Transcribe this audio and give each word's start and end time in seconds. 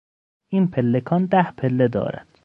این 0.47 0.67
پلکان 0.67 1.25
ده 1.25 1.51
پله 1.51 1.87
دارد. 1.87 2.27